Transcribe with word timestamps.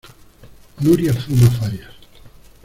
Nuria 0.79 1.13
fuma 1.13 1.47
farias. 1.59 1.93